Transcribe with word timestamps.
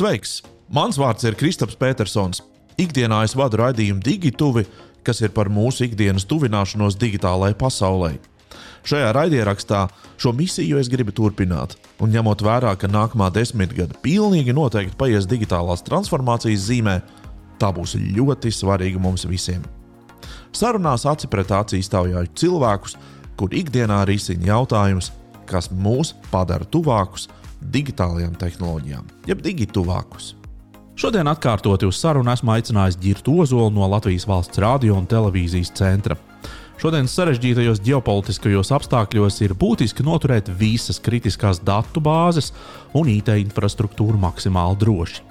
Sveiks! 0.00 0.38
Mans 0.72 0.96
vārds 0.96 1.26
ir 1.28 1.34
Kristaps 1.36 1.76
Petersons. 1.76 2.38
Ikdienā 2.80 3.18
es 3.26 3.34
vadu 3.36 3.58
raidījumu 3.60 4.00
Digituvi, 4.00 4.62
kas 5.04 5.18
ir 5.20 5.32
par 5.36 5.50
mūsu 5.52 5.84
ikdienas 5.84 6.24
tuvināšanos 6.30 6.94
digitālajai 6.96 7.58
pasaulē. 7.60 8.14
Šajā 8.88 9.10
raidierakstā 9.12 9.82
šo 10.16 10.32
misiju 10.38 10.78
es 10.80 10.88
gribu 10.88 11.12
turpināt, 11.12 11.74
un 12.00 12.14
ņemot 12.14 12.40
vērā, 12.46 12.72
ka 12.80 12.88
nākamā 12.88 13.28
desmitgade 13.34 13.98
pilnīgi 14.00 14.54
noteikti 14.56 14.96
paies 14.96 15.28
digitālās 15.28 15.84
transformācijas 15.84 16.64
zīmē, 16.70 16.96
tā 17.60 17.68
būs 17.68 17.98
ļoti 18.00 18.54
svarīga 18.56 19.02
mums 19.04 19.26
visiem. 19.28 19.66
Sarunās 20.56 21.04
aci 21.12 21.28
pret 21.28 21.52
acī 21.58 21.82
stāvjāju 21.84 22.32
cilvēkus, 22.40 22.96
kur 23.36 23.52
ikdienā 23.52 24.00
risina 24.08 24.54
jautājumus, 24.54 25.12
kas 25.44 25.68
mūs 25.68 26.14
padara 26.32 26.64
tuvākus 26.64 27.28
digitālajām 27.60 28.36
tehnoloģijām, 28.40 29.06
jeb 29.28 29.42
digituvākus. 29.44 30.34
Šodien 31.00 31.30
atkārtoti 31.30 31.88
uz 31.88 31.96
sarunu 31.96 32.28
esmu 32.32 32.52
aicinājis 32.52 32.98
Girtu 33.00 33.38
Ozolu 33.40 33.70
no 33.72 33.86
Latvijas 33.88 34.26
valsts 34.28 34.60
radio 34.60 34.98
un 34.98 35.06
televīzijas 35.08 35.72
centra. 35.78 36.18
Šodienas 36.80 37.14
sarežģītajos 37.16 37.80
ģeopolitiskajos 37.84 38.72
apstākļos 38.76 39.40
ir 39.44 39.54
būtiski 39.56 40.04
noturēt 40.04 40.48
visas 40.60 41.00
kritiskās 41.00 41.60
datu 41.64 42.00
bāzes 42.04 42.52
un 42.96 43.08
IT 43.12 43.32
infrastruktūru 43.32 44.20
maksimāli 44.20 44.80
droši. 44.80 45.24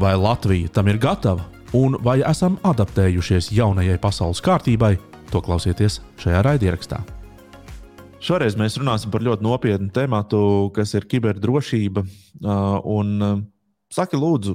Vai 0.00 0.14
Latvija 0.20 0.72
tam 0.72 0.88
ir 0.92 1.00
gatava 1.00 1.44
un 1.72 1.98
vai 2.04 2.20
esam 2.24 2.56
adaptējušies 2.64 3.52
jaunajai 3.56 3.98
pasaules 4.00 4.40
kārtībai, 4.44 4.96
to 5.32 5.40
klausieties 5.44 6.00
šajā 6.22 6.44
raidierakstā. 6.46 7.00
Šoreiz 8.24 8.54
mēs 8.56 8.78
runāsim 8.80 9.10
par 9.12 9.20
ļoti 9.20 9.44
nopietnu 9.44 9.90
tematu, 9.92 10.38
kas 10.72 10.94
ir 10.96 11.04
kiberdrošība. 11.10 12.06
Un, 12.88 13.10
saki, 13.92 14.16
lūdzu, 14.16 14.54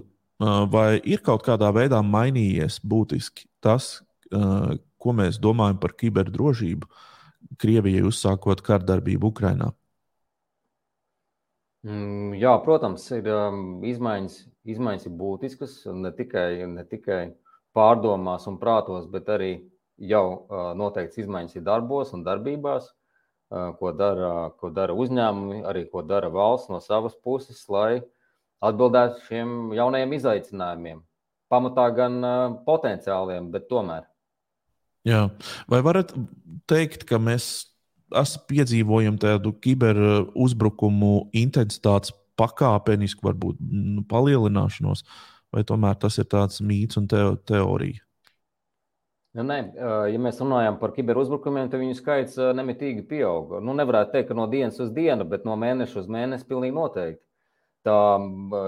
vai 0.74 0.98
ir 1.06 1.22
kaut 1.22 1.44
kādā 1.46 1.70
veidā 1.76 2.00
mainījies 2.02 2.80
būtiski 2.82 3.46
tas, 3.62 4.00
ko 4.30 5.14
mēs 5.14 5.38
domājam 5.44 5.78
par 5.84 5.94
kiberdrošību 6.00 6.90
Krievijai 7.62 8.02
uzsākot 8.10 8.64
kardarbību 8.66 9.30
Ukrajinā? 9.30 9.70
Mm, 11.86 12.34
jā, 12.42 12.52
protams, 12.66 13.06
ir 13.16 13.30
um, 13.32 13.84
izmaiņas, 13.88 14.40
izmaiņas 14.68 15.06
ir 15.08 15.14
būtiskas 15.22 15.76
ne 15.96 16.12
tikai, 16.18 16.66
ne 16.68 16.84
tikai 16.90 17.22
pārdomās 17.78 18.50
un 18.52 18.58
prātos, 18.60 19.06
bet 19.14 19.30
arī 19.32 19.54
jau 20.12 20.26
uh, 20.34 20.72
noteikts 20.76 21.22
izmaiņas 21.24 21.56
ir 21.56 21.66
darbos 21.70 22.12
un 22.18 22.26
darbībās, 22.28 22.90
uh, 22.90 23.00
ko, 23.50 23.92
dara, 23.98 24.50
ko 24.62 24.70
dara 24.74 24.94
uzņēmumi, 24.94 25.64
arī 25.68 25.86
ko 25.90 26.04
dara 26.06 26.30
valsts 26.34 26.70
no 26.70 26.80
savas 26.84 27.16
puses, 27.18 27.64
lai 27.70 28.02
atbildētu 28.62 29.24
šiem 29.28 29.74
jaunajiem 29.78 30.14
izaicinājumiem. 30.20 31.02
Pamatā 31.50 31.88
gan 31.96 32.20
potenciāliem, 32.68 33.50
bet 33.54 33.66
tomēr. 33.72 34.06
Jā. 35.08 35.30
Vai 35.72 35.80
varat 35.86 36.12
teikt, 36.70 37.08
ka 37.10 37.18
mēs 37.22 37.70
piedzīvojam 38.50 39.18
tādu 39.22 39.54
kiberuzbrukumu 39.64 41.30
intensitātes 41.38 42.14
pakāpenisku, 42.40 43.26
varbūt 43.26 43.58
nu, 43.62 44.04
palielināšanos, 44.10 45.04
vai 45.54 45.66
tomēr 45.68 45.98
tas 46.00 46.20
ir 46.22 46.30
tāds 46.30 46.62
mīts 46.62 47.00
un 47.02 47.10
teo, 47.10 47.34
teorija? 47.50 48.04
Ja, 49.38 49.44
nē, 49.46 49.58
ja 50.10 50.20
mēs 50.22 50.40
runājam 50.42 50.80
par 50.82 50.96
kiberuzbrukumiem, 50.96 51.68
tad 51.70 51.84
viņu 51.84 51.98
skaits 52.00 52.38
nemitīgi 52.58 53.04
pieaug. 53.06 53.60
Nu, 53.62 53.76
nevarētu 53.78 54.16
teikt, 54.16 54.32
ka 54.32 54.38
no 54.38 54.48
dienas 54.50 54.80
uz 54.82 54.90
dienu, 54.96 55.28
bet 55.30 55.46
no 55.46 55.54
mēneša 55.60 56.00
uz 56.02 56.08
mēnesi 56.10 56.48
pilnīgi 56.50 56.74
noteikti. 56.74 57.22
Tā 57.86 57.98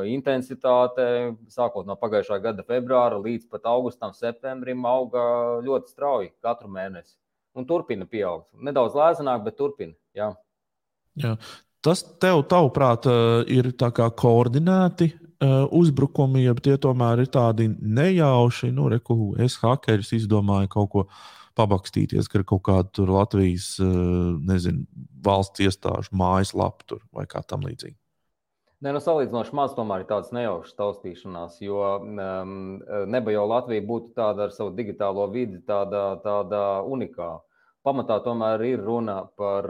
intensitāte, 0.08 1.08
sākot 1.52 1.90
no 1.90 1.98
pagājušā 2.00 2.38
gada 2.46 2.64
februāra 2.68 3.18
līdz 3.20 3.50
pat 3.52 3.66
augustam, 3.68 4.14
septembrim, 4.16 4.86
auga 4.88 5.24
ļoti 5.66 5.92
strauji 5.92 6.32
katru 6.46 6.70
mēnesi. 6.72 7.18
Un 7.58 7.66
turpina 7.68 8.06
pieaugt. 8.08 8.48
Nedaudz 8.54 8.96
lēnāk, 8.96 9.44
bet 9.50 9.58
turpina. 9.60 9.98
Jā. 10.16 10.30
Jā. 11.20 11.36
Tas 11.82 12.04
tev, 12.22 12.44
tavuprāt, 12.50 13.08
ir 13.50 13.72
koordinēti 14.22 15.10
uzbrukumi, 15.74 16.44
ja 16.46 16.54
tie 16.54 16.76
tomēr 16.78 17.24
ir 17.24 17.32
tādi 17.34 17.66
nejauši. 17.72 18.70
Nu, 18.76 18.90
reku, 18.94 19.34
es 19.42 19.58
hakeris 19.62 20.14
izdomāju 20.14 20.70
kaut 20.70 20.92
ko 20.94 21.06
pabakstīties, 21.58 22.30
ka 22.30 22.40
ir 22.40 22.46
kaut 22.48 22.62
kāda 22.70 23.08
Latvijas 23.10 23.74
nezinu, 23.82 24.86
valsts 25.26 25.66
iestāžu 25.66 26.14
mājaslapa 26.14 27.02
vai 27.12 27.26
kā 27.30 27.42
tam 27.42 27.66
līdzīga. 27.66 27.98
Nē, 28.82 28.96
nu, 28.96 29.00
salīdzinoši 29.02 29.54
maz 29.54 29.76
tomēr 29.78 30.02
ir 30.02 30.08
tādas 30.10 30.32
nejaušas 30.34 30.74
taustīšanās, 30.74 31.60
jo 31.62 31.82
um, 32.02 32.56
neba 33.14 33.34
jau 33.34 33.44
Latvija 33.46 33.84
būtu 33.86 34.16
tāda 34.18 34.48
ar 34.48 34.56
savu 34.56 34.72
digitālo 34.74 35.28
vidi, 35.30 35.60
tāda, 35.68 36.16
tāda 36.24 36.62
unikāla. 36.90 37.44
Pamatā 37.86 38.20
tomēr 38.22 38.62
ir 38.68 38.84
runa 38.86 39.24
par, 39.38 39.68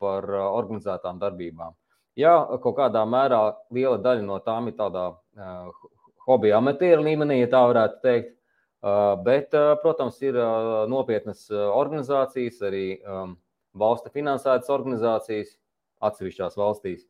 par 0.00 0.26
organizētām 0.40 1.20
darbībām. 1.20 1.74
Jā, 2.18 2.34
kaut 2.62 2.76
kādā 2.78 3.02
mērā 3.06 3.40
liela 3.72 3.98
daļa 4.00 4.24
no 4.26 4.38
tām 4.44 4.68
ir 4.70 4.76
tādā 4.78 5.10
uh, 5.12 5.88
hobija 6.26 6.58
amatieru 6.58 7.04
līmenī, 7.06 7.42
ja 7.42 7.50
tā 7.52 7.60
varētu 7.70 8.00
teikt. 8.04 8.34
Uh, 8.80 9.12
bet, 9.26 9.52
uh, 9.52 9.74
protams, 9.82 10.16
ir 10.24 10.38
uh, 10.40 10.86
nopietnas 10.88 11.46
organizācijas, 11.52 12.62
arī 12.64 12.84
um, 13.04 13.36
valsts 13.76 14.12
finansētas 14.14 14.72
organizācijas 14.72 15.56
atsevišķās 16.00 16.56
valstīs 16.56 17.04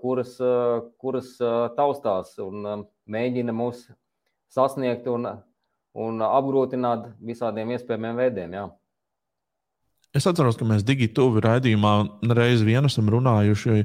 kuras, 0.00 0.36
kuras 1.02 1.34
taustās 1.76 2.36
un 2.42 2.86
mēģina 3.10 3.54
mūs 3.54 3.88
sasniegt 4.54 5.08
un, 5.10 5.26
un 5.98 6.22
apgrūtināt 6.22 7.10
visādiem 7.18 7.74
iespējamiem 7.74 8.20
veidiem. 8.22 8.54
Jā. 8.54 8.64
Es 10.14 10.28
atceros, 10.30 10.54
ka 10.54 10.66
mēs 10.68 10.84
digitāli 10.86 11.42
raidījumā 11.42 11.94
reizi 12.38 12.66
vien 12.68 12.86
esam 12.86 13.08
runājuši, 13.10 13.80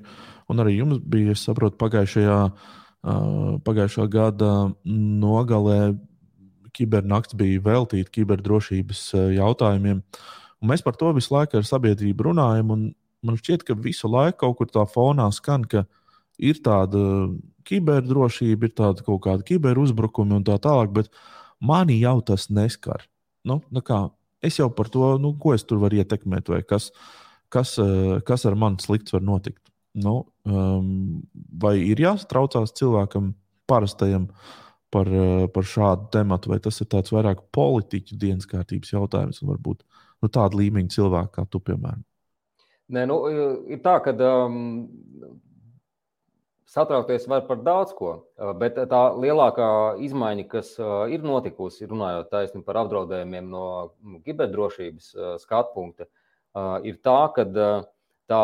un 0.53 0.61
arī 0.61 0.75
jums 0.77 0.99
bija, 1.01 1.33
es 1.33 1.41
saprotu, 1.47 1.79
pagājušajā, 1.81 2.35
pagājušā 3.65 4.05
gada 4.13 4.51
nogalē 4.85 5.95
kibernakts 6.77 7.33
bija 7.39 7.63
veltīta 7.65 8.13
kiberdrošības 8.13 9.01
jautājumiem. 9.39 10.03
Un 10.59 10.69
mēs 10.69 10.85
par 10.85 10.99
to 10.99 11.09
visu 11.17 11.33
laiku 11.33 11.57
ar 11.57 11.65
sabiedrību 11.65 12.29
runājam, 12.29 12.75
un 12.75 12.85
man 13.25 13.39
šķiet, 13.39 13.65
ka 13.65 13.77
visu 13.79 14.11
laiku 14.11 14.43
kaut 14.43 14.59
kur 14.59 14.69
tā 14.69 14.85
fonā 14.91 15.31
skan, 15.33 15.65
ka 15.65 15.87
ir 16.37 16.61
tāda 16.61 17.01
kiberdrošība, 17.65 18.69
ir 18.69 18.77
tāda 18.77 19.05
kaut 19.07 19.23
kāda 19.25 19.49
kiberuzbrukuma 19.49 20.37
un 20.37 20.45
tā 20.45 20.61
tālāk, 20.61 20.93
bet 20.93 21.09
mani 21.57 21.97
jau 22.03 22.19
tas 22.21 22.51
neskar. 22.53 23.07
Nu, 23.47 23.63
nu 23.73 23.81
kā, 23.81 24.05
es 24.41 24.59
jau 24.59 24.69
par 24.73 24.89
to, 24.91 25.17
nu, 25.21 25.33
ko 25.41 25.53
es 25.55 25.65
tur 25.67 25.81
varu 25.83 25.99
ietekmēt, 25.99 26.49
vai 26.51 26.61
kas, 26.67 26.89
kas, 27.53 27.77
eh, 27.81 28.19
kas 28.25 28.45
ar 28.45 28.55
mani 28.59 28.81
slikts 28.83 29.15
var 29.15 29.25
notikt. 29.25 29.63
Nu, 29.99 30.21
um, 30.45 31.21
vai 31.59 31.79
ir 31.81 31.97
jāstraucās 31.97 32.75
cilvēkam, 32.77 33.33
parastajam, 33.67 34.29
par, 34.93 35.07
eh, 35.07 35.47
par 35.53 35.63
šādu 35.63 36.11
tematu, 36.13 36.53
vai 36.53 36.59
tas 36.59 36.79
ir 36.81 36.87
tāds 36.87 37.11
vairāk 37.13 37.41
politiķu 37.51 38.17
dienas 38.17 38.45
kārtības 38.45 38.93
jautājums, 38.93 39.41
un 39.41 39.55
varbūt 39.55 39.81
nu, 40.21 40.29
tāda 40.29 40.55
līmeņa 40.55 40.95
cilvēku 40.95 41.33
kā 41.33 41.49
tu, 41.49 41.59
piemēram? 41.59 42.03
Nē, 42.89 43.05
nu, 43.05 43.19
ir 43.69 43.81
tā, 43.85 43.99
ka 44.01 44.13
um, 44.25 44.89
satraukties 46.69 47.27
var 47.27 47.45
par 47.47 47.61
daudz 47.65 47.93
ko, 47.97 48.11
bet 48.61 48.77
tā 48.91 49.01
lielākā 49.17 49.69
izmaiņa, 50.05 50.45
kas 50.51 50.75
ir 51.09 51.25
notikusi, 51.25 51.87
runājot 51.89 52.29
taisni 52.33 52.61
par 52.65 52.83
apdraudējumiem 52.83 53.49
no 53.49 53.63
kiberdrošības 54.25 55.09
skatu 55.41 55.73
punkta, 55.73 56.09
ir 56.85 56.99
tā, 57.05 57.19
ka 57.33 57.47
tā 58.29 58.43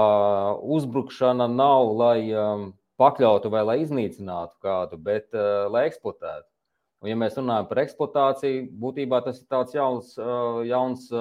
uzbrukšana 0.77 1.47
nav, 1.51 1.93
lai 2.01 2.19
pakļautu 2.97 3.51
vai 3.53 3.63
lai 3.67 3.79
iznīcinātu 3.83 4.57
kādu, 4.63 4.97
bet 4.97 5.35
lai 5.69 5.85
eksploatētu. 5.91 6.47
Un, 7.03 7.11
ja 7.11 7.17
mēs 7.19 7.35
runājam 7.37 7.67
par 7.69 7.83
eksploatāciju, 7.83 8.69
būtībā 8.81 9.19
tas 9.25 9.41
ir 9.41 9.49
tāds 9.51 9.75
jauns, 9.75 10.15
jauns 10.65 11.11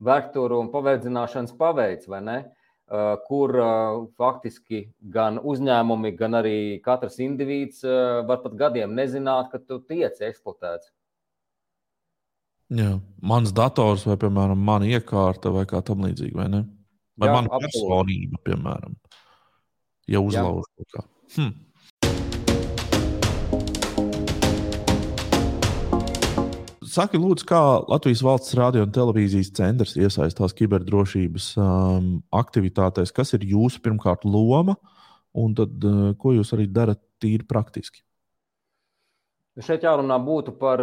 vektoru 0.00 0.64
un 0.64 0.70
paverdzināšanas 0.72 1.54
paveids, 1.60 2.08
vai 2.10 2.24
ne? 2.24 2.38
Uh, 2.40 2.59
kur 3.26 3.54
uh, 3.54 4.00
faktiski 4.18 4.80
gan 5.14 5.38
uzņēmumi, 5.38 6.10
gan 6.18 6.34
arī 6.40 6.56
katrs 6.82 7.20
indivīds 7.22 7.84
uh, 7.86 8.24
var 8.26 8.40
pat 8.42 8.56
gadiem 8.58 8.96
nezināt, 8.98 9.52
ka 9.52 9.60
tu 9.62 9.78
tiec 9.86 10.18
eksploatēts. 10.18 10.90
Jā, 12.74 12.96
mans 13.22 13.54
dators 13.54 14.04
vai, 14.06 14.16
piemēram, 14.18 14.58
mana 14.58 14.86
iekārta 14.90 15.50
vai 15.54 15.64
kā 15.70 15.80
tam 15.86 16.02
līdzīga, 16.06 16.36
vai 16.38 16.48
ne? 16.50 16.60
Vai 17.18 17.30
Jā, 17.30 17.36
mana 17.36 17.62
personība, 17.62 18.38
piemēram, 18.46 18.94
ja 20.10 20.22
uzlauž 20.22 20.68
kaut 20.78 20.94
kā. 20.94 21.06
Hm. 21.36 21.56
Saki, 26.90 27.20
lūdzu, 27.22 27.44
kā 27.46 27.58
Latvijas 27.86 28.22
valsts 28.26 28.56
radio 28.58 28.82
un 28.82 28.90
televīzijas 28.90 29.52
centrs 29.54 29.92
iesaistās 29.94 30.54
kiberdrošības 30.58 31.52
um, 31.62 32.08
aktivitātēs? 32.34 33.12
Kas 33.14 33.30
ir 33.36 33.44
jūsu 33.46 33.78
pirmkārt 33.84 34.24
loma, 34.26 34.74
un 35.38 35.54
tad, 35.54 35.76
uh, 35.86 36.08
ko 36.18 36.32
jūs 36.34 36.50
arī 36.56 36.66
darat 36.66 36.98
tīri 37.22 37.46
praktiski? 37.46 38.02
Šeit 39.60 39.86
jārunā 39.86 40.16
būtu 40.24 40.56
par 40.58 40.82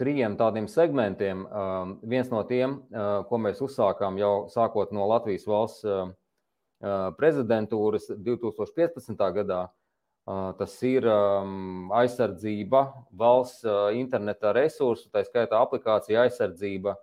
trijiem 0.00 0.38
tādiem 0.40 0.70
segmentiem. 0.72 1.44
Uh, 1.44 1.92
viens 2.08 2.32
no 2.32 2.40
tiem, 2.48 2.78
uh, 2.88 3.20
ko 3.28 3.40
mēs 3.42 3.60
uzsākām 3.66 4.16
jau 4.22 4.34
sākot 4.52 4.94
no 4.96 5.04
Latvijas 5.10 5.44
valsts 5.50 5.84
uh, 5.84 6.14
prezidentūras 7.20 8.08
2015. 8.08 9.28
gadā, 9.36 9.66
tas 10.26 10.72
ir 10.82 11.06
um, 11.06 11.90
aizsardzība 11.94 12.82
valsts 13.14 13.66
interneta 13.94 14.50
resursu, 14.56 15.06
tā 15.12 15.22
skaitā 15.26 15.60
aplikācija 15.62 16.24
aizsardzība 16.26 16.96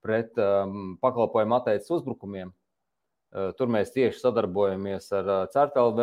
pret 0.00 0.38
um, 0.40 0.96
pakalpojumu 1.02 1.58
atteicis 1.58 1.92
uzbrukumiem. 1.98 2.54
Tur 3.30 3.68
mēs 3.70 3.92
tieši 3.94 4.18
sadarbojamies 4.18 5.04
ar 5.14 5.28
CERTLV 5.52 6.00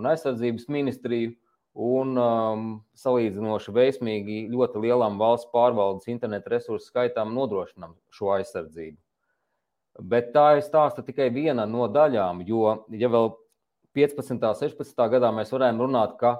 un 0.00 0.08
aizsardzības 0.10 0.64
ministriju 0.74 1.36
un 1.78 2.16
um, 2.18 2.62
salīdzinoši 2.98 3.74
veiksmīgi 3.74 4.38
ļoti 4.50 4.80
lielam 4.82 5.18
valsts 5.20 5.50
pārvaldes 5.52 6.08
internetu 6.10 6.50
resursu 6.50 6.88
skaitam 6.90 7.30
nodrošinām 7.36 7.94
šo 8.10 8.32
aizsardzību. 8.34 8.98
Bet 10.10 10.32
tā 10.34 10.58
ir 10.58 10.64
stāsta 10.66 11.02
tikai 11.06 11.28
viena 11.34 11.66
no 11.66 11.86
daļām, 11.90 12.42
jo, 12.46 12.64
ja 12.94 13.10
vēl 13.10 13.32
15. 13.98 14.38
un 14.38 14.54
16. 14.54 15.04
gadā 15.10 15.32
mēs 15.34 15.50
varējām 15.50 15.82
runāt, 15.82 16.14
ka 16.20 16.36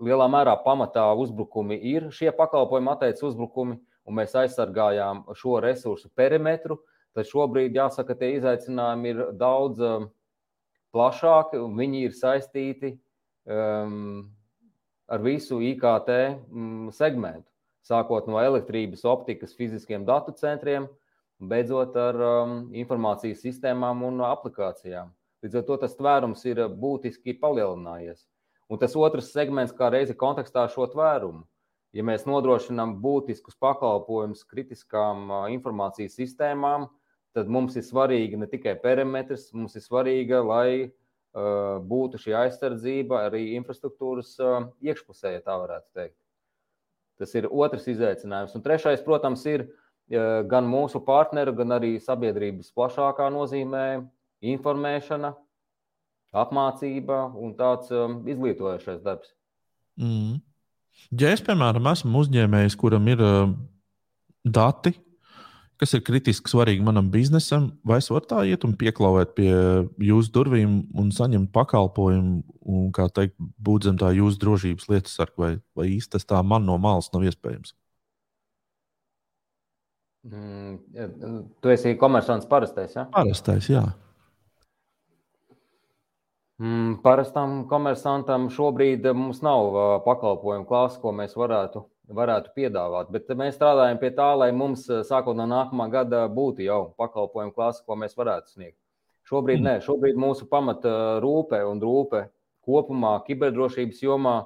lielā 0.00 0.26
mērā 0.32 0.54
pamatā 0.64 1.06
uzbrukumi 1.20 1.76
ir 1.92 2.08
šie 2.14 2.32
pakalpojumi, 2.34 2.92
atteicis 2.94 3.26
uzbrukumi, 3.30 3.78
un 4.04 4.18
mēs 4.18 4.34
aizsargājām 4.36 5.24
šo 5.36 5.58
resursu 5.64 6.10
perimetru, 6.16 6.80
tad 7.14 7.28
šobrīd 7.28 7.76
jāsaka, 7.76 8.16
tie 8.18 8.34
izaicinājumi 8.38 9.12
ir 9.12 9.22
daudz 9.38 9.80
um, 9.84 10.08
plašāki 10.94 11.60
un 11.62 11.76
viņi 11.78 12.04
ir 12.08 12.16
saistīti 12.16 12.94
um, 13.46 14.24
ar 15.08 15.24
visu 15.24 15.60
IKT 15.62 16.12
um, 16.50 16.90
segmentu. 16.94 17.48
Sākot 17.84 18.28
no 18.30 18.38
elektrības, 18.40 19.04
optikas, 19.04 19.52
fiziskiem 19.56 20.06
datu 20.08 20.32
centriem, 20.38 20.88
beidzot 21.38 21.96
ar 22.00 22.20
um, 22.24 22.56
informācijas 22.72 23.44
sistēmām 23.44 24.06
un 24.08 24.24
aplikācijām. 24.24 25.12
Līdz 25.44 25.58
ar 25.60 25.64
to 25.68 25.76
tas 25.82 25.92
tvērums 25.98 26.44
ir 26.48 26.62
būtiski 26.80 27.34
palielinājies. 27.36 28.22
Un 28.72 28.80
tas 28.80 28.94
otrs 28.96 29.28
segments, 29.34 29.74
kā 29.76 29.90
reizi 29.92 30.16
kontekstā 30.16 30.62
ar 30.64 30.72
šo 30.72 30.86
tvērumu. 30.88 31.44
Ja 31.94 32.02
mēs 32.02 32.24
nodrošinām 32.26 32.96
būtiskus 33.02 33.58
pakalpojumus 33.60 34.40
kritiskām 34.48 35.28
uh, 35.28 35.42
informācijas 35.52 36.16
sistēmām, 36.16 36.88
tad 37.36 37.52
mums 37.52 37.76
ir 37.76 37.84
svarīgi 37.84 38.40
ne 38.40 38.48
tikai 38.50 38.74
perimetrs, 38.80 39.50
mums 39.52 39.76
ir 39.76 39.84
svarīga, 39.84 40.40
lai 40.48 40.68
uh, 40.80 41.76
būtu 41.92 42.24
šī 42.24 42.34
aizsardzība 42.40 43.26
arī 43.28 43.44
infrastruktūras 43.60 44.32
uh, 44.40 44.58
iekšpusē, 44.82 45.36
ja 45.36 45.44
tā 45.44 45.60
varētu 45.60 45.86
teikt. 46.00 46.18
Tas 47.20 47.36
ir 47.36 47.52
otrs 47.52 47.86
izaicinājums. 47.92 48.56
Un 48.56 48.64
trešais, 48.64 49.04
protams, 49.04 49.44
ir 49.46 49.68
gan 50.50 50.66
mūsu 50.68 50.98
partneru, 51.04 51.54
gan 51.56 51.76
arī 51.78 51.94
sabiedrības 52.02 52.72
plašākā 52.74 53.28
nozīmē 53.32 53.84
informēšana, 54.52 55.32
apmācība 56.34 57.20
un 57.38 57.54
tāds 57.58 57.92
um, 57.94 58.20
izglītojošais 58.28 59.00
darbs. 59.04 59.32
Mm. 60.00 60.42
Ja 61.14 61.32
es, 61.34 61.42
piemēram, 61.44 61.86
esmu 61.90 62.24
uzņēmējs, 62.24 62.76
kuram 62.78 63.08
ir 63.10 63.22
uh, 63.22 63.54
dati, 64.44 64.94
kas 65.80 65.94
ir 65.96 66.04
kritiski 66.06 66.50
svarīgi 66.50 66.84
manam 66.86 67.08
biznesam, 67.12 67.68
vai 67.86 67.98
es 68.02 68.08
varu 68.12 68.28
tā 68.30 68.42
iet 68.48 68.64
un 68.66 68.76
pieklauvēt 68.78 69.34
pie 69.36 69.50
jūsu 70.06 70.32
durvīm 70.34 70.76
un 71.00 71.10
saņemt 71.14 71.50
pakalpojumu, 71.54 72.42
un, 72.62 72.84
kā 72.94 73.08
teikt, 73.12 73.34
būt 73.38 73.88
zem 73.88 73.98
tā 74.00 74.12
jūsu 74.14 74.40
drošības 74.42 74.90
lietas 74.92 75.16
sarga, 75.18 75.34
vai, 75.40 75.50
vai 75.76 75.88
īsti 75.96 76.14
tas 76.14 76.28
tā 76.30 76.42
man 76.46 76.66
no 76.68 76.78
malas 76.82 77.10
nav 77.14 77.26
iespējams? 77.26 77.74
Mm, 80.24 80.78
tu 81.60 81.74
esi 81.74 81.98
komersants 82.00 82.48
parastais, 82.48 82.94
ja? 82.96 83.04
Parastais, 83.12 83.68
jā. 83.68 83.84
Mm, 86.62 87.00
parastam 87.02 87.64
komersantam 87.66 88.44
šobrīd 88.54 89.06
eh, 89.08 89.14
mums 89.16 89.40
nav 89.42 89.72
uh, 89.74 89.78
pakalpojumu 90.04 90.68
klāsts, 90.68 91.00
ko 91.02 91.10
mēs 91.10 91.32
varētu, 91.34 91.82
varētu 92.14 92.52
piedāvāt. 92.54 93.10
Bet 93.10 93.32
mēs 93.34 93.56
strādājam 93.56 93.98
pie 93.98 94.12
tā, 94.14 94.28
lai 94.38 94.52
mums 94.54 94.84
eh, 94.86 95.02
sākot 95.02 95.34
no 95.34 95.48
nākamā 95.50 95.88
gada 95.90 96.28
būtu 96.30 96.62
jau 96.62 96.78
pakalpojumu 97.00 97.50
klāsts, 97.56 97.82
ko 97.82 97.98
mēs 97.98 98.14
varētu 98.14 98.54
sniegt. 98.54 98.78
Šobrīd 99.26 99.58
mm. 99.58 99.66
nē, 99.66 99.74
šobrīd 99.82 100.20
mūsu 100.20 100.46
pamata 100.46 100.94
rūpe 101.24 101.58
un 101.66 101.82
rūpe 101.82 102.22
kopumā 102.62 103.16
kiberdrošības 103.26 104.04
jomā 104.04 104.38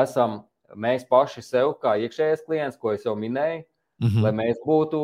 esam 0.00 0.40
mēs 0.72 1.04
paši 1.10 1.44
sev, 1.44 1.74
kā 1.82 1.98
iekšējais 2.06 2.46
klients, 2.48 2.80
ko 2.80 2.94
es 2.96 3.04
jau 3.04 3.12
minēju, 3.20 3.66
mm 4.00 4.08
-hmm. 4.08 4.24
lai 4.24 4.32
mēs 4.32 4.64
būtu 4.64 5.00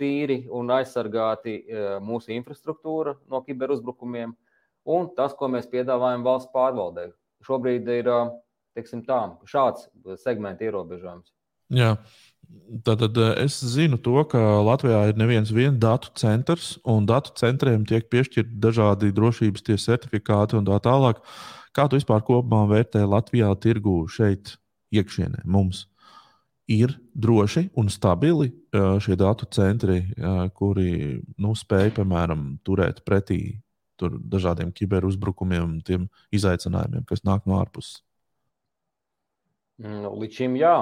tīri 0.00 0.48
un 0.50 0.74
aizsargāti 0.74 1.60
mūsu 2.02 2.34
infrastruktūra 2.34 3.14
no 3.30 3.40
kiberuzbrukumiem 3.46 4.34
un 4.84 5.08
tas, 5.16 5.34
ko 5.36 5.48
mēs 5.52 5.70
piedāvājam 5.72 6.24
valsts 6.26 6.52
pārvaldē. 6.54 7.08
Šobrīd 7.44 7.88
ir 7.92 8.08
tā, 8.08 9.20
šāds 9.48 9.88
segmenta 10.22 10.64
ierobežojums. 10.66 11.32
Jā. 11.74 11.96
Tātad 12.84 13.16
es 13.40 13.56
zinu 13.72 13.96
to, 13.98 14.18
ka 14.28 14.38
Latvijā 14.62 15.08
ir 15.08 15.16
neviens 15.16 15.50
datu 15.80 16.10
centrs, 16.14 16.78
un 16.84 17.06
datu 17.08 17.32
centriem 17.40 17.86
tiek 17.88 18.04
piešķirti 18.12 18.60
dažādi 18.60 19.12
drošības 19.16 19.64
tie 19.64 19.76
certifikāti 19.80 20.58
un 20.58 20.68
tā 20.68 20.76
tālāk. 20.84 21.24
Kā 21.74 21.88
tu 21.88 21.96
vispār 21.96 22.20
kopumā 22.22 22.68
vērtē 22.68 23.06
Latvijā 23.08 23.48
tirgu 23.58 24.04
šeit 24.08 24.58
iekšienē 24.92 25.42
mums? 25.44 25.88
Ir 26.68 26.94
droši 27.12 27.70
un 27.76 27.88
stabili 27.88 28.52
šie 28.72 29.16
datu 29.20 29.48
centri, 29.52 30.04
kuri 30.54 31.20
nu, 31.36 31.56
spēj, 31.56 31.90
piemēram, 31.96 32.60
turēt 32.64 33.02
pretī 33.04 33.63
dažādiem 34.02 34.72
kiberuzbrukumiem, 34.74 35.78
tiem 35.86 36.08
izaicinājumiem, 36.34 37.04
kas 37.08 37.24
nāk 37.26 37.46
no 37.48 37.58
ārpuses? 37.60 38.02
Nu, 39.82 40.12
līdz 40.20 40.38
šim 40.38 40.54
jā, 40.58 40.74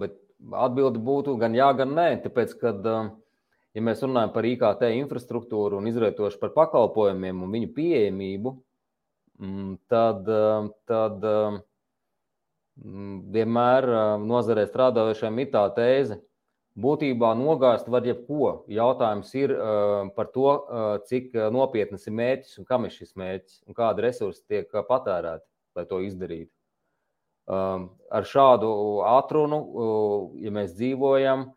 bet 0.00 0.18
atbilde 0.52 1.00
būtu 1.00 1.38
gan 1.40 1.56
jā, 1.56 1.68
gan 1.76 1.94
nē. 1.96 2.08
Tāpēc, 2.24 2.52
kad, 2.60 2.84
ja 2.84 3.84
mēs 3.84 4.04
runājam 4.04 4.34
par 4.34 4.48
IKT 4.48 4.84
infrastruktūru 4.98 5.80
un 5.80 5.88
izvietošu 5.88 6.40
par 6.42 6.52
pakalpojumiem 6.56 7.42
un 7.44 7.56
viņu 7.56 7.72
pieejamību, 7.76 8.54
mm, 9.40 9.72
tad, 9.88 10.28
tad 10.90 11.24
mm, 11.24 13.14
vienmēr 13.34 13.90
nozarē 14.24 14.68
strādājošiem 14.68 15.44
ir 15.44 15.52
tā 15.56 15.64
tēze, 15.78 16.20
būtībā 16.78 17.32
nogāzt 17.38 17.88
var 17.90 18.06
jebko. 18.06 18.64
Jautājums 18.70 19.32
ir 19.38 19.54
uh, 19.54 20.10
par 20.14 20.30
to, 20.34 20.46
uh, 20.50 20.90
cik 21.08 21.34
nopietnas 21.54 22.06
ir 22.06 22.16
mērķis 22.18 22.60
un 22.60 22.68
kam 22.68 22.86
ir 22.86 22.94
šis 22.94 23.16
mērķis 23.18 23.60
un 23.66 23.78
kādi 23.78 24.06
resursi 24.06 24.44
tiek 24.48 24.70
patērēti, 24.88 25.46
lai 25.78 25.86
to 25.90 26.00
izdarītu. 26.06 26.52
Um, 27.48 27.88
ar 28.12 28.26
šādu 28.28 28.70
atrunu, 29.08 29.58
uh, 29.58 30.16
ja 30.42 30.52
mēs 30.52 30.74
dzīvojam, 30.76 31.48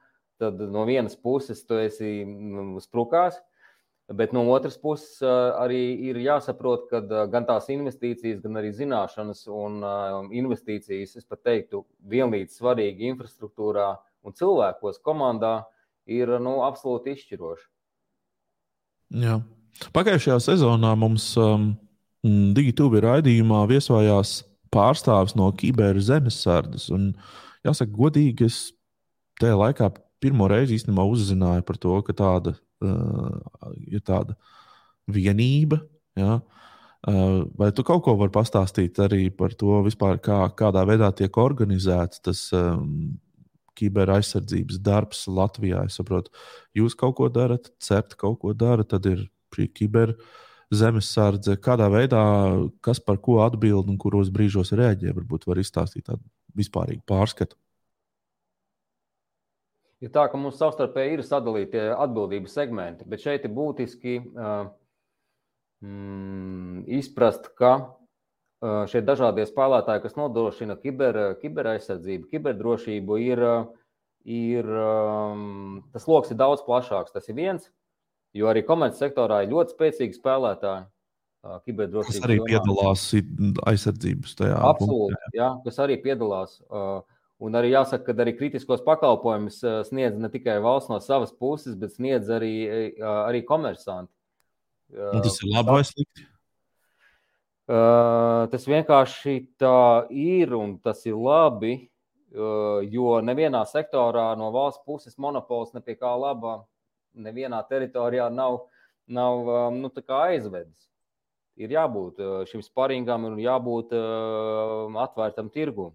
tad 0.42 0.62
no 0.72 0.86
vienas 0.88 1.18
puses 1.20 1.66
tu 1.68 1.78
esi 1.78 2.22
mm, 2.24 2.78
sprukās, 2.82 3.42
bet 4.12 4.32
no 4.36 4.46
otras 4.52 4.78
puses 4.80 5.20
uh, 5.24 5.52
arī 5.60 5.82
ir 6.08 6.22
jāsaprot, 6.24 6.88
ka 6.90 7.04
uh, 7.04 7.26
gan 7.32 7.44
tās 7.50 7.68
investīcijas, 7.76 8.40
gan 8.44 8.62
arī 8.62 8.72
zināšanas 8.76 9.44
un 9.52 9.84
investīcijas, 10.32 11.18
es 11.20 11.28
pat 11.28 11.44
teiktu, 11.50 11.84
vienlīdz 12.08 12.56
svarīgi 12.56 13.12
infrastruktūrā 13.12 13.90
uh, 13.92 14.08
un 14.26 14.36
cilvēkos 14.38 15.02
komandā 15.06 15.62
ir 16.10 16.32
nu, 16.42 16.60
absolūti 16.66 17.16
izšķiroši. 17.16 17.68
Jā. 19.22 19.40
Pagājušajā 19.96 20.38
sezonā 20.44 20.92
mums 21.00 21.32
um, 21.40 21.72
Digitūvi 22.22 23.02
raidījumā 23.02 23.64
viesojās 23.72 24.42
pārstāvis 24.72 25.34
no 25.40 25.48
kiberzemesardzes. 25.58 26.90
Jāsaka, 27.66 27.92
godīgi, 27.96 28.48
es 28.48 28.60
tajā 29.42 29.58
laikā 29.58 29.90
pirmo 30.22 30.48
reizi 30.52 30.78
īstenībā 30.78 31.06
uzzināju 31.10 31.66
par 31.66 31.80
to, 31.82 31.98
ka 32.06 32.16
tāda 32.18 32.54
uh, 32.54 33.72
ir 33.90 34.04
tāda 34.06 34.38
vienība. 35.10 35.82
Ja? 36.20 36.40
Uh, 37.02 37.50
vai 37.58 37.72
tu 37.74 37.82
kaut 37.86 38.04
ko 38.06 38.14
vari 38.20 38.34
pastāstīt 38.36 39.02
arī 39.02 39.32
par 39.34 39.56
to, 39.58 39.80
vispār, 39.88 40.22
kā, 40.22 40.44
kādā 40.54 40.86
veidā 40.86 41.10
tiek 41.18 41.42
organizēts 41.42 42.22
tas 42.22 42.46
um, 42.54 43.18
kiberaizsardzības 43.82 44.80
darbs 44.86 45.26
Latvijā. 45.28 45.84
Es 45.90 46.00
saprotu, 46.00 46.32
jūs 46.78 46.96
kaut 46.98 47.18
ko 47.20 47.30
darat, 47.34 47.72
CEPT 47.84 48.18
kaut 48.22 48.40
ko 48.46 48.56
dara, 48.58 48.88
tad 48.88 49.10
ir 49.10 49.28
šī 49.56 49.68
kiber 49.76 50.16
zemesardze. 50.72 51.58
Kādā 51.60 51.90
veidā, 51.92 52.22
kas 52.86 53.02
par 53.04 53.20
ko 53.24 53.42
atbild 53.46 53.90
un 53.92 54.00
kuros 54.02 54.32
brīžos 54.34 54.72
reaģē, 54.78 55.16
varbūt 55.18 55.50
var 55.50 55.60
izstāstīt 55.62 56.08
tādu 56.08 56.24
vispārīgu 56.58 57.04
pārskatu. 57.08 57.58
Ir 60.02 60.10
tā, 60.10 60.26
ka 60.32 60.38
mums 60.40 60.58
savstarpēji 60.58 61.20
ir 61.20 61.22
sadalīti 61.26 61.82
atbildības 61.94 62.56
segmenti, 62.58 63.06
bet 63.06 63.22
šeit 63.22 63.44
ir 63.46 63.52
būtiski 63.54 64.16
uh, 64.18 64.72
mm, 65.86 66.88
izprast, 66.98 67.52
ka 67.60 67.76
šie 68.62 69.02
dažādie 69.06 69.48
spēlētāji, 69.50 70.04
kas 70.04 70.18
nodrošina 70.20 70.78
kiber, 70.78 71.20
kiberaizsardzību, 71.42 72.28
kiberdrošību, 72.30 73.18
ir, 73.26 73.44
ir 74.30 74.72
tas 75.94 76.08
lokus 76.10 76.34
ir 76.34 76.40
daudz 76.42 76.62
plašāks. 76.68 77.14
Tas 77.16 77.30
ir 77.32 77.38
viens, 77.40 77.70
jo 78.38 78.50
arī 78.52 78.62
komercsektorā 78.68 79.44
ir 79.44 79.54
ļoti 79.56 79.76
spēcīgi 79.78 80.20
spēlētāji. 80.20 80.86
Kas 81.42 82.20
arī 82.22 82.36
jomā. 82.38 82.52
piedalās 82.52 83.08
aizsardzības 83.66 84.36
tajā. 84.38 84.58
Absolūti, 84.62 85.16
punktā, 85.16 85.34
jā, 85.34 85.50
kas 85.66 85.80
arī 85.82 85.98
piedalās. 86.04 86.60
Un 87.42 87.58
arī 87.58 87.72
jāsaka, 87.72 88.14
ka 88.14 88.22
arī 88.22 88.36
kritiskos 88.38 88.84
pakalpojumus 88.86 89.58
sniedz 89.88 90.20
ne 90.22 90.30
tikai 90.30 90.60
valsts 90.62 90.92
no 90.94 91.00
savas 91.02 91.34
puses, 91.34 91.74
bet 91.82 91.96
sniedz 91.96 92.30
arī, 92.30 92.54
arī 93.02 93.42
komersanti. 93.42 94.14
Un 94.94 95.26
tas 95.26 95.40
ir 95.42 95.50
labi 95.50 95.80
vai 95.80 95.82
slikti? 95.88 96.28
Uh, 97.72 98.50
tas 98.52 98.66
vienkārši 98.68 99.38
tā 99.62 100.04
ir 100.12 100.52
un 100.58 100.74
tas 100.84 101.06
ir 101.08 101.16
labi, 101.16 101.78
uh, 102.36 102.82
jo 102.84 103.14
nevienā 103.24 103.62
sektorā 103.70 104.34
no 104.36 104.50
valsts 104.52 104.82
puses 104.84 105.16
monopols 105.16 105.70
ne 105.72 105.80
pie 105.86 105.94
kā 105.96 106.10
laba, 106.20 106.66
nevienā 107.16 107.62
teritorijā 107.70 108.26
nav, 108.34 108.66
nav 109.08 109.52
um, 109.54 109.78
nu, 109.86 109.92
aizvedis. 110.18 110.90
Ir 111.62 111.72
jābūt 111.72 112.20
šim 112.50 112.64
sparingam 112.66 113.28
un 113.28 113.38
jābūt 113.40 113.92
atvērtam 115.04 115.52
tirgumam. 115.52 115.94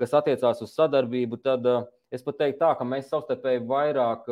Kas 0.00 0.14
attiecās 0.16 0.62
uz 0.64 0.72
sadarbību, 0.74 1.38
tad 1.44 1.68
es 2.10 2.24
pat 2.24 2.40
teiktu 2.40 2.58
tā, 2.64 2.72
ka 2.76 2.86
mēs 2.88 3.12
savstarpēji 3.12 3.62
vairāk 3.68 4.26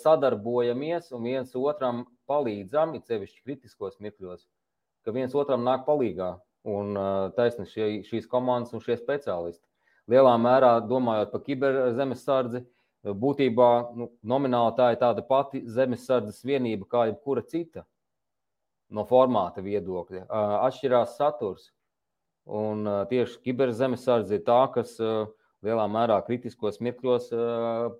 sadarbojamies 0.00 1.12
un 1.14 1.28
viens 1.28 1.54
otram 1.60 2.02
palīdzam, 2.26 2.96
it 2.96 3.12
sevišķi 3.12 3.44
kritiskos 3.44 4.00
mirkļos 4.00 4.48
ka 5.04 5.14
viens 5.14 5.34
otram 5.36 5.64
nāk 5.66 5.84
palīdzīgā. 5.88 6.32
Un 6.74 6.96
taisnība 7.36 7.68
šie, 7.68 7.86
šīs 8.08 8.28
komandas 8.30 8.72
un 8.72 8.80
šie 8.80 8.96
speciālisti. 8.96 9.60
Lielā 10.08 10.32
mērā 10.40 10.78
domājot 10.84 11.32
par 11.32 11.42
kiberzemesardzi, 11.44 12.62
būtībā 13.04 13.70
nu, 13.96 14.08
nomināli 14.24 14.72
tā 14.78 14.90
ir 14.94 15.00
tāda 15.02 15.24
pati 15.28 15.60
zemesardzes 15.68 16.40
vienība 16.44 16.88
kā 16.88 17.04
jebkura 17.10 17.44
cita 17.44 17.84
no 18.88 19.04
formāta 19.08 19.64
viedokļa. 19.64 20.24
Atšķirās 20.64 21.16
saturs. 21.18 21.70
Un 22.44 22.84
tieši 23.08 23.40
kiberzemesardze 23.44 24.36
ir 24.36 24.44
tā, 24.44 24.60
kas 24.72 24.96
lielā 25.64 25.84
mērā 25.88 26.18
kritiskos 26.26 26.80
mirkļos 26.84 27.30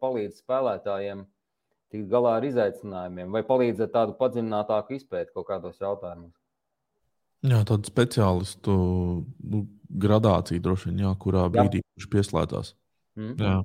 palīdz 0.00 0.40
spēlētājiem 0.42 1.24
tikt 1.94 2.08
galā 2.10 2.38
ar 2.38 2.48
izaicinājumiem 2.48 3.32
vai 3.32 3.44
palīdz 3.46 3.86
ar 3.86 3.92
tādu 3.92 4.16
padziļinātāku 4.20 4.98
izpēti 4.98 5.32
kaut 5.36 5.48
kādos 5.48 5.80
jautājumos. 5.80 6.43
Jā, 7.44 7.58
tāda 7.68 7.84
speciālistu 7.84 8.74
nu, 8.74 9.58
gradācija 10.00 10.62
droši 10.64 10.88
vien, 10.88 11.02
jā, 11.04 11.10
kurā 11.20 11.44
brīdī 11.52 11.82
jā. 11.82 11.86
viņš 11.98 12.06
pieslēdzās. 12.14 12.72
Mm. 13.20 13.34
Jā. 13.36 13.60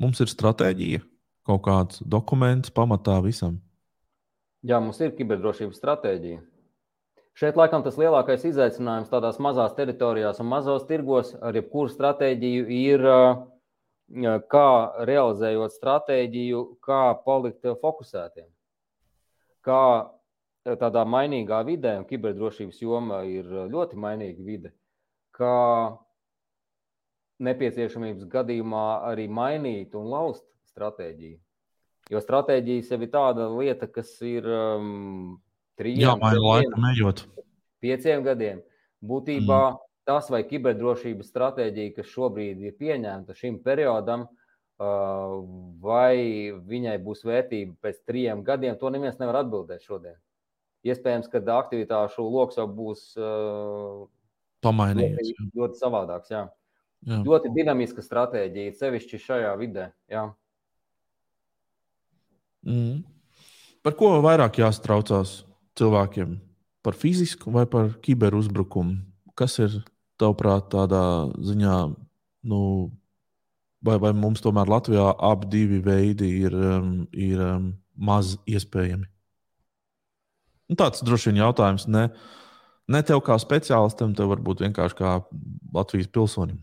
Mums 0.00 0.24
ir 0.24 0.32
stratēģija, 0.32 1.02
kaut 1.48 1.62
kāds 1.68 2.00
dokuments 2.00 2.72
pamatā 2.72 3.18
visam. 3.24 3.60
Jā, 4.64 4.80
mums 4.80 5.02
ir 5.04 5.12
kiberdrošības 5.18 5.76
stratēģija. 5.76 6.40
Šeit 7.36 7.58
laikam 7.60 7.84
tas 7.84 7.98
lielākais 8.00 8.46
izaicinājums 8.48 9.12
tādās 9.12 9.36
mazās 9.42 9.76
teritorijās 9.76 10.40
un 10.40 10.48
mazos 10.48 10.88
tirgos 10.88 11.34
ar 11.44 11.52
jebkuru 11.60 11.92
stratēģiju 11.92 12.64
ir 12.72 13.04
uh, 13.04 13.36
kā 14.50 14.68
realizējot 15.08 15.74
stratēģiju, 15.74 16.62
kā 16.84 17.14
palikt 17.24 17.66
fokusētiem. 17.80 18.48
Kā 19.66 20.10
tādā 20.64 21.02
mainīgā 21.06 21.62
vidē, 21.66 21.96
un 22.00 22.06
kiberdrošības 22.06 22.82
joma 22.82 23.22
ir 23.26 23.46
ļoti 23.70 23.98
mainīga 23.98 24.42
vide, 24.42 24.72
kā 25.34 25.96
nepieciešamības 27.38 28.26
gadījumā 28.30 28.86
arī 29.10 29.26
mainīt 29.28 29.94
un 29.94 30.08
laust 30.10 30.46
stratēģiju. 30.70 31.38
Jo 32.10 32.22
stratēģija 32.22 32.86
sev 32.86 33.02
ir 33.02 33.10
tāda 33.10 33.48
lieta, 33.50 33.88
kas 33.90 34.14
ir 34.22 34.46
um, 34.46 35.40
laika 35.76 36.92
ejot. 36.94 37.26
Pieciem 37.82 38.22
gadiem. 38.24 38.62
Būtībā 39.02 39.60
mm 39.72 39.82
tas, 40.06 40.30
vai 40.32 40.42
kiberdrošības 40.46 41.30
stratēģija, 41.32 41.94
kas 41.98 42.12
šobrīd 42.12 42.62
ir 42.64 42.76
pieņemta 42.78 43.34
šim 43.36 43.58
periodam, 43.64 44.26
vai 45.82 46.52
viņai 46.68 46.96
būs 47.02 47.24
vērtība 47.26 47.74
pēc 47.82 48.02
trim 48.08 48.44
gadiem, 48.46 48.76
to 48.78 48.92
neviens 48.92 49.18
nevar 49.20 49.40
atbildēt 49.42 49.86
šodien. 49.86 50.18
Iespējams, 50.86 51.30
ka 51.32 51.40
aktivitāšu 51.56 52.22
lokus 52.22 52.60
jau 52.60 52.68
būs 52.70 53.08
pamainījies. 54.62 55.32
Ļoti, 55.32 55.50
ļoti 55.58 55.80
savādāks. 55.80 56.30
Jā. 56.30 56.44
Jā. 57.06 57.20
Ļoti 57.26 57.52
dinamiska 57.54 58.02
stratēģija, 58.02 58.74
sevišķi 58.78 59.20
šajā 59.22 59.52
vidē. 59.60 59.90
Jā. 60.10 60.28
Mm. 62.66 63.04
Par 63.86 63.94
ko 63.98 64.16
vairāk 64.24 64.58
jāstraucās 64.58 65.40
cilvēkiem? 65.78 66.38
Par 66.86 66.96
fizisku 66.98 67.52
vai 67.54 67.66
par 67.70 67.92
kiberuzbrukumu? 68.02 68.98
Kas 69.38 69.58
ir 69.62 69.80
tavuprāt, 70.20 70.70
tādā 70.72 71.02
ziņā, 71.46 71.76
nu, 72.50 72.60
vai, 73.84 73.98
vai 74.02 74.12
mums 74.16 74.42
tomēr 74.44 74.70
Latvijā 74.70 75.10
abi 75.30 75.50
divi 75.52 75.82
veidi 75.84 76.30
ir, 76.44 76.56
um, 76.56 76.94
ir 77.12 77.42
um, 77.42 77.70
maz 77.96 78.36
iespējami? 78.48 79.08
Nu, 80.66 80.78
tāds 80.78 81.04
droši 81.06 81.30
vien 81.30 81.44
jautājums 81.44 81.86
ne, 81.86 82.08
ne 82.90 83.02
tev 83.06 83.22
kā 83.26 83.36
speciālistam, 83.38 84.16
tev 84.18 84.32
varbūt 84.34 84.64
vienkārši 84.66 84.98
kā 84.98 85.18
Latvijas 85.74 86.10
pilsonim. 86.10 86.62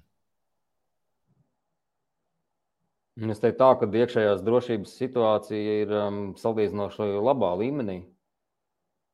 Es 3.13 3.38
teiktu, 3.38 3.60
tā, 3.60 3.69
ka 3.77 3.86
iekšējās 3.86 4.41
drošības 4.41 4.93
situācija 4.98 5.74
ir 5.83 5.91
um, 5.93 6.22
salīdzinoši 6.39 7.12
labā 7.22 7.51
līmenī. 7.60 8.00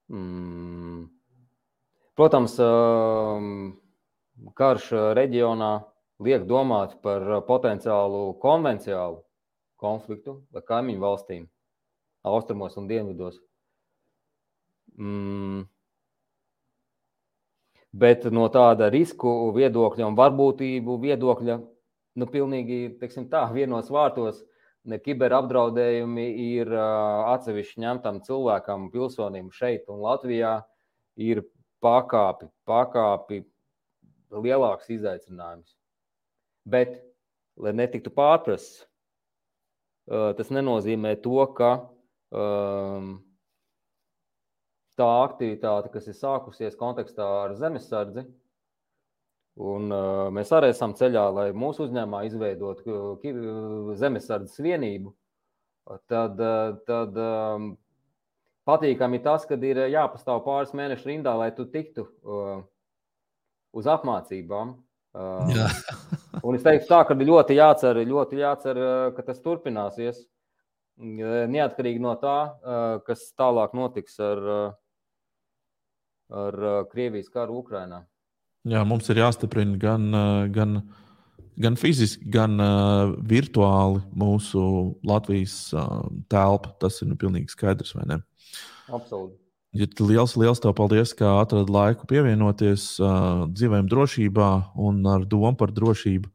Mm. 0.07 1.09
Protams, 2.15 2.55
um, 2.63 3.49
karš 4.59 4.91
eh, 4.93 5.07
reģionā 5.17 5.71
liek 6.25 6.45
domāt 6.49 6.99
par 7.03 7.23
eh, 7.23 7.41
potenciālu 7.47 8.35
konvenciālu 8.43 9.23
konfliktu 9.79 10.39
ar 10.55 10.65
kaimiņu 10.67 11.03
valstīm, 11.03 11.47
austrumos 12.27 12.77
un 12.79 12.87
dienvidos. 12.89 13.39
Mm. 14.99 15.67
Bet 17.89 18.27
no 18.29 18.45
tāda 18.53 18.89
risku 18.93 19.49
viedokļa 19.55 20.09
un 20.11 20.17
varbūtību 20.17 20.97
viedokļa, 21.01 21.55
nu, 22.19 22.27
pilnīgi 22.29 22.81
teiksim, 22.99 23.29
tā, 23.31 23.47
vienos 23.57 23.89
vārtos, 23.93 24.43
kiberapdraudējumi 24.89 26.25
ir 26.41 26.69
uh, 26.71 27.27
atsevišķi 27.35 27.81
ņemtam 27.83 28.21
cilvēkam, 28.25 28.87
pilsonim 28.93 29.51
šeit 29.53 29.89
un 29.91 29.99
Latvijā, 30.01 30.53
ir 31.19 31.43
pakāpi, 31.83 32.47
pakāpi 32.65 33.43
lielāks 34.31 34.89
izaicinājums. 34.93 35.73
Bet, 36.69 36.99
lai 37.59 37.73
netiktu 37.75 38.11
pārprasts, 38.13 38.85
tas 40.09 40.51
nenozīmē 40.53 41.15
to, 41.23 41.41
ka 41.57 41.71
um, 42.33 43.11
tā 44.99 45.09
aktivitāte, 45.23 45.91
kas 45.93 46.09
ir 46.09 46.17
sākusies 46.17 46.77
kontekstā 46.79 47.27
ar 47.45 47.55
zemesardzi, 47.59 48.25
un 49.59 49.91
uh, 49.93 50.27
mēs 50.33 50.51
arī 50.55 50.71
esam 50.73 50.95
ceļā, 50.97 51.25
lai 51.35 51.47
mūsu 51.53 51.85
uzņēmumā 51.87 52.23
izveidotu 52.29 53.19
zemesardzes 53.99 54.61
vienību, 54.65 55.13
tad, 56.09 56.41
tad 56.87 57.21
um, 57.23 57.71
patīkami 58.69 59.21
tas, 59.25 59.45
ka 59.49 59.57
ir 59.65 59.85
jāpastāv 59.89 60.43
pāris 60.45 60.75
mēnešu 60.77 61.09
rindā, 61.11 61.33
lai 61.37 61.49
tu 61.55 61.65
tiktu 61.69 62.05
uh, 62.05 62.59
uz 63.75 63.89
apmācībām. 63.89 64.75
Jā. 65.53 65.69
un 66.45 66.57
es 66.57 66.65
teiktu, 66.65 66.87
tā, 66.89 67.01
ka 67.07 67.17
ļoti 67.17 67.57
jācer, 67.57 68.01
ļoti 68.07 68.43
jācer, 68.43 68.81
ka 69.15 69.25
tas 69.25 69.41
turpināsies. 69.43 70.21
Neatkarīgi 70.99 72.01
no 72.03 72.13
tā, 72.19 72.37
kas 73.07 73.29
tālāk 73.39 73.75
notiks 73.77 74.19
ar, 74.19 74.41
ar 76.27 76.57
Krievijas 76.91 77.31
karu 77.31 77.61
Ukrajinā. 77.63 78.03
Jā, 78.67 78.83
mums 78.83 79.07
ir 79.07 79.21
jāstiprina 79.21 79.79
gan, 79.79 80.09
gan, 80.51 80.81
gan 81.63 81.77
fiziski, 81.79 82.27
gan 82.31 82.59
uh, 82.59 83.13
virtuāli 83.31 84.01
mūsu 84.19 84.63
Latvijas 85.07 85.55
uh, 85.71 86.01
telpa. 86.31 86.73
Tas 86.83 86.99
ir 86.99 87.13
nu, 87.13 87.15
pilnīgi 87.19 87.55
skaidrs, 87.55 87.95
vai 87.95 88.09
ne? 88.11 88.19
Absolūti. 88.91 89.37
Ja 89.77 89.85
liels, 90.01 90.33
liels 90.33 90.61
tev 90.63 90.73
paldies, 90.73 91.11
ka 91.13 91.35
atradi 91.43 91.69
laiku 91.69 92.07
pievienoties 92.09 92.95
uh, 93.03 93.45
dzīvēm 93.53 93.85
drošībā 93.91 94.49
un 94.81 95.03
ar 95.05 95.27
domu 95.29 95.53
par 95.59 95.73
drošību. 95.75 96.31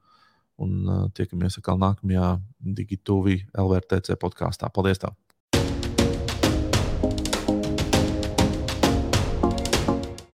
Un 0.62 0.76
uh, 0.86 1.02
tiekamies 1.18 1.58
atkal 1.58 1.80
nākamajā 1.82 2.36
Digitūvi 2.78 3.40
LVRTC 3.58 4.14
podkāstā. 4.22 4.70
Paldies! 4.70 5.02
Tev. 5.02 5.18